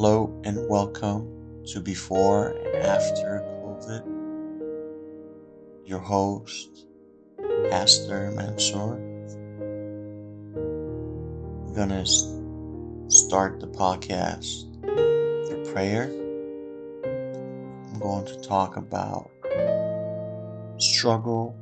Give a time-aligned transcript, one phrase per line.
[0.00, 4.04] Hello and welcome to Before and After COVID.
[5.86, 6.86] Your host,
[7.68, 8.94] Pastor Mansour.
[11.64, 12.06] We're going to
[13.10, 14.70] start the podcast
[15.48, 16.04] with prayer.
[17.04, 19.32] I'm going to talk about
[20.76, 21.56] struggle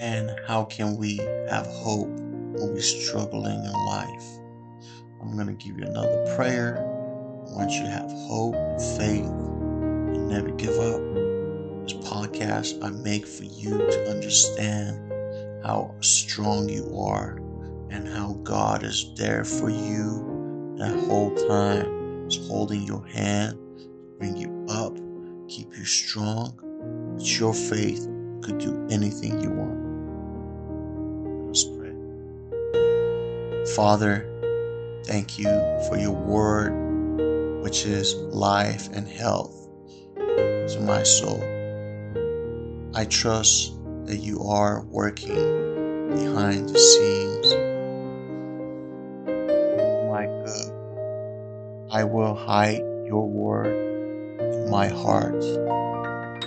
[0.00, 1.18] and how can we
[1.48, 4.47] have hope when we're struggling in life.
[5.20, 6.78] I'm going to give you another prayer.
[6.78, 11.00] I want you to have hope and faith and never give up.
[11.82, 15.12] This podcast I make for you to understand
[15.64, 17.40] how strong you are
[17.90, 21.98] and how God is there for you that whole time.
[22.28, 23.56] Is holding your hand,
[24.18, 24.94] bring you up,
[25.48, 26.52] keep you strong.
[27.16, 28.06] It's your faith,
[28.42, 29.78] could do anything you want.
[31.46, 31.94] Let's pray.
[33.74, 34.27] Father,
[35.08, 35.48] Thank you
[35.88, 39.66] for your word, which is life and health
[40.16, 41.42] to my soul.
[42.94, 43.72] I trust
[44.04, 47.54] that you are working behind the scenes.
[50.10, 50.72] My good,
[51.88, 55.42] uh, I will hide your word in my heart,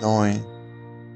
[0.02, 0.46] knowing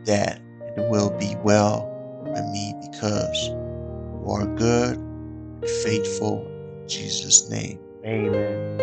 [0.06, 0.42] that
[0.76, 1.88] it will be well
[2.24, 6.55] with me because you are good and
[6.88, 7.80] Jesus' name.
[8.06, 8.78] Amen.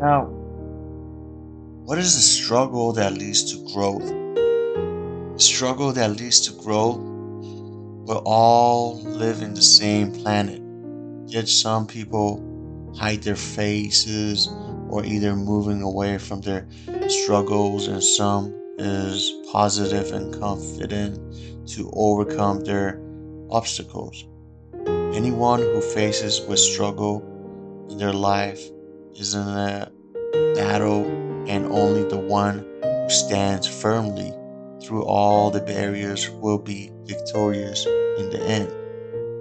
[0.00, 0.24] Now,
[1.84, 4.06] what is the struggle that leads to growth?
[4.06, 10.62] The struggle that leads to growth will all live in the same planet.
[11.26, 12.42] Yet some people
[12.96, 14.48] hide their faces
[14.88, 16.66] or either moving away from their
[17.08, 21.18] struggles, and some is positive and confident
[21.68, 23.00] to overcome their
[23.50, 24.26] obstacles.
[25.14, 27.22] Anyone who faces with struggle
[27.88, 28.60] in their life
[29.14, 29.88] is in a
[30.56, 31.04] battle,
[31.46, 34.32] and only the one who stands firmly
[34.82, 38.68] through all the barriers will be victorious in the end.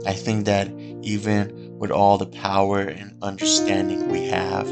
[0.06, 0.70] I think that
[1.02, 4.68] even with all the power and understanding we have,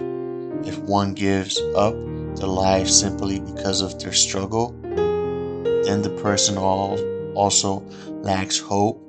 [0.68, 1.96] if one gives up
[2.36, 4.70] their life simply because of their struggle,
[5.84, 7.80] then the person also
[8.22, 9.02] lacks hope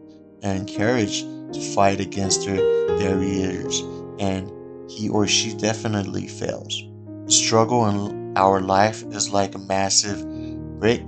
[0.42, 2.56] and courage to fight against their
[2.98, 3.80] barriers,
[4.18, 4.50] and
[4.90, 6.82] he or she definitely fails.
[7.26, 10.26] The struggle in our life is like a massive
[10.80, 11.02] brick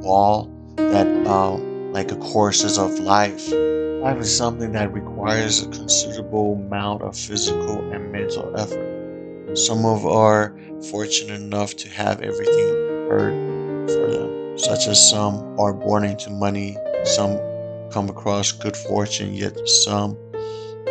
[0.00, 1.56] wall that, uh,
[1.92, 3.50] like a courses of life.
[3.52, 9.56] Life is something that requires a considerable amount of physical and mental effort.
[9.56, 10.56] Some of are
[10.90, 12.68] fortunate enough to have everything
[13.08, 17.38] heard for them, such as some are born into money, some
[17.92, 20.16] come across good fortune, yet some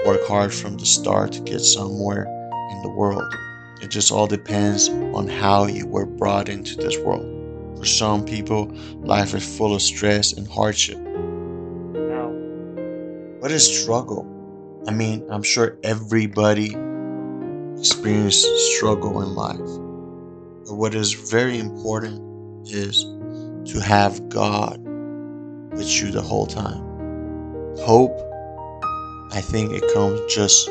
[0.06, 2.26] work hard from the start to get somewhere
[2.72, 3.34] in the world.
[3.82, 7.34] It just all depends on how you were brought into this world.
[7.78, 8.72] For some people,
[9.02, 10.98] life is full of stress and hardship.
[10.98, 12.30] Now,
[13.40, 14.26] what is struggle?
[14.88, 16.76] I mean, I'm sure everybody
[17.78, 19.58] experiences struggle in life.
[20.66, 23.04] But what is very important is
[23.72, 24.80] to have God
[25.72, 26.87] with you the whole time.
[27.82, 28.20] Hope,
[29.32, 30.68] I think it comes just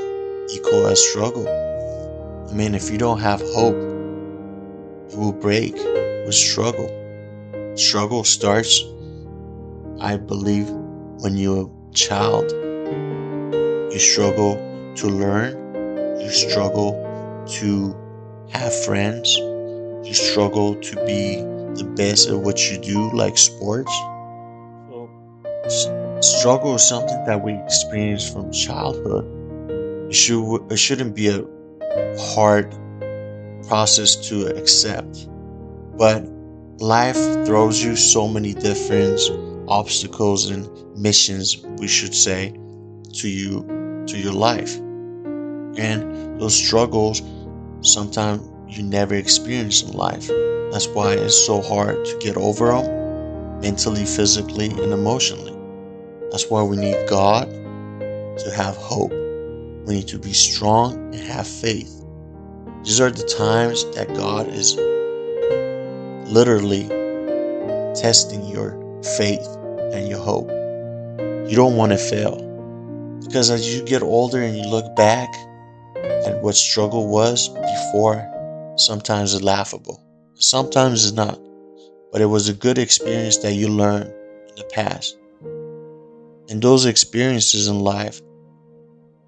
[0.50, 1.48] equal as struggle.
[2.50, 3.76] I mean, if you don't have hope,
[5.10, 6.90] you will break with struggle.
[7.76, 8.82] Struggle starts,
[10.00, 10.68] I believe,
[11.20, 12.50] when you're a child.
[13.92, 14.56] You struggle
[14.96, 16.92] to learn, you struggle
[17.60, 17.96] to
[18.50, 21.36] have friends, you struggle to be
[21.76, 23.92] the best at what you do, like sports.
[26.26, 29.24] Struggle is something that we experience from childhood.
[30.10, 31.44] It, should, it shouldn't be a
[32.18, 32.74] hard
[33.68, 35.28] process to accept.
[35.96, 36.26] But
[36.78, 37.16] life
[37.46, 39.20] throws you so many different
[39.68, 42.58] obstacles and missions, we should say,
[43.12, 44.76] to you to your life.
[44.76, 47.22] And those struggles
[47.82, 50.26] sometimes you never experience in life.
[50.72, 55.55] That's why it's so hard to get over them mentally, physically, and emotionally.
[56.30, 59.12] That's why we need God to have hope.
[59.86, 62.04] We need to be strong and have faith.
[62.82, 64.76] These are the times that God is
[66.30, 66.88] literally
[67.94, 68.72] testing your
[69.16, 69.46] faith
[69.92, 70.48] and your hope.
[71.48, 72.42] You don't want to fail.
[73.24, 75.28] Because as you get older and you look back
[75.96, 78.24] at what struggle was before,
[78.76, 80.02] sometimes it's laughable.
[80.34, 81.38] Sometimes it's not.
[82.12, 84.12] But it was a good experience that you learned
[84.48, 85.16] in the past.
[86.48, 88.20] And those experiences in life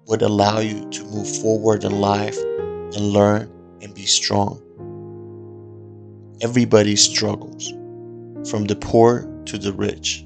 [0.07, 3.51] would allow you to move forward in life and learn
[3.81, 4.61] and be strong.
[6.41, 7.69] Everybody struggles,
[8.49, 10.25] from the poor to the rich.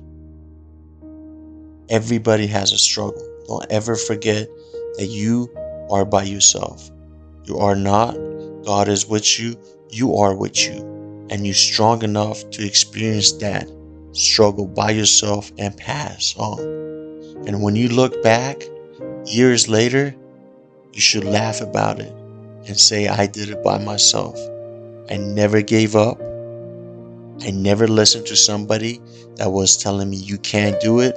[1.90, 3.28] Everybody has a struggle.
[3.48, 4.48] Don't ever forget
[4.98, 5.50] that you
[5.89, 6.89] are by yourself.
[7.46, 8.13] You are not.
[8.63, 9.57] God is with you.
[9.89, 11.28] You are with you.
[11.30, 13.68] And you're strong enough to experience that
[14.13, 16.60] struggle by yourself and pass on.
[17.45, 18.63] And when you look back
[19.25, 20.15] years later,
[20.94, 22.12] you should laugh about it
[22.68, 24.38] and say, I did it by myself.
[25.10, 26.19] I never gave up.
[27.42, 29.01] I never listened to somebody
[29.36, 31.15] that was telling me you can't do it.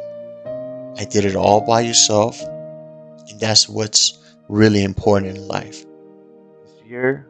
[0.99, 2.41] I did it all by yourself.
[2.41, 5.85] And that's what's really important in life.
[6.65, 7.27] This year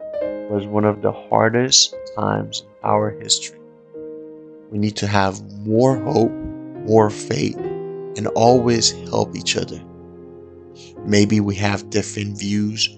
[0.49, 3.56] was one of the hardest times in our history.
[4.69, 6.31] We need to have more hope,
[6.87, 9.81] more faith, and always help each other.
[11.05, 12.89] Maybe we have different views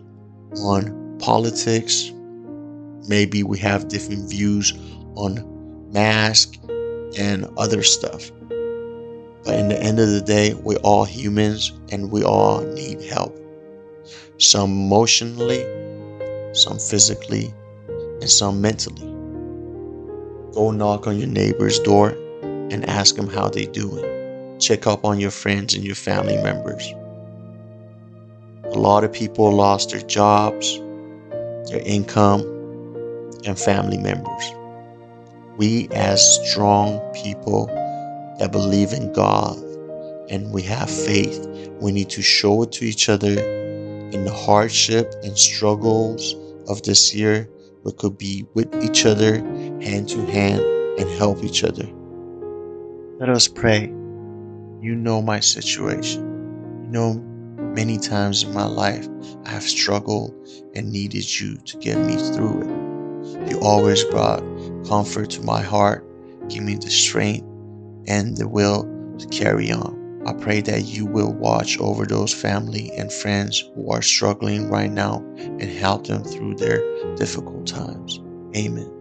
[0.64, 2.12] on politics.
[3.08, 4.74] Maybe we have different views
[5.16, 6.56] on mask
[7.18, 8.32] and other stuff.
[9.44, 13.38] But in the end of the day, we're all humans and we all need help.
[14.38, 15.64] Some emotionally,
[16.54, 17.54] some physically,
[17.88, 19.09] and some mentally.
[20.54, 22.10] Go knock on your neighbor's door
[22.42, 24.58] and ask them how they doing.
[24.60, 26.86] Check up on your friends and your family members.
[28.66, 30.78] A lot of people lost their jobs,
[31.70, 32.42] their income,
[33.46, 34.52] and family members.
[35.58, 37.68] We, as strong people
[38.40, 39.58] that believe in God
[40.30, 41.48] and we have faith,
[41.80, 43.40] we need to show it to each other
[44.12, 46.36] in the hardship and struggles
[46.68, 47.50] of this year.
[47.84, 49.36] We could be with each other,
[49.82, 50.62] hand to hand,
[51.00, 51.88] and help each other.
[53.20, 53.88] Let us pray.
[54.82, 56.22] You know my situation.
[56.86, 57.30] You know
[57.76, 59.08] Many times in my life,
[59.46, 60.34] I have struggled
[60.76, 63.52] and needed you to get me through it.
[63.52, 64.44] You always brought
[64.88, 66.04] comfort to my heart,
[66.50, 67.46] give me the strength
[68.08, 68.84] and the will
[69.20, 70.24] to carry on.
[70.26, 74.92] I pray that you will watch over those family and friends who are struggling right
[74.92, 76.82] now and help them through their
[77.16, 78.20] difficult times.
[78.58, 78.99] Amen.